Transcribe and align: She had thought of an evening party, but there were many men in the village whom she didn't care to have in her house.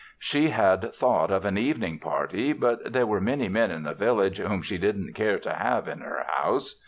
She 0.17 0.49
had 0.49 0.95
thought 0.95 1.29
of 1.29 1.45
an 1.45 1.59
evening 1.59 1.99
party, 1.99 2.53
but 2.53 2.91
there 2.91 3.05
were 3.05 3.21
many 3.21 3.47
men 3.49 3.69
in 3.69 3.83
the 3.83 3.93
village 3.93 4.39
whom 4.39 4.63
she 4.63 4.79
didn't 4.79 5.13
care 5.13 5.37
to 5.37 5.53
have 5.53 5.87
in 5.87 5.99
her 5.99 6.25
house. 6.27 6.79